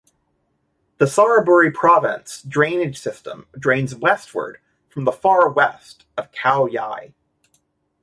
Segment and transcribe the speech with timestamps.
[0.97, 7.13] The Saraburi Province drainage system drains westward from the far west of Khao Yai.